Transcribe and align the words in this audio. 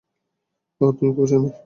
অহ, 0.81 0.91
তুমি 0.97 1.11
খুবই 1.15 1.29
সুন্দর। 1.31 1.53